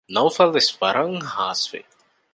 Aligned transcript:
ނައުފަލުވެސް 0.15 0.71
ވަރަށް 0.79 1.19
ހާސްވި 1.33 1.81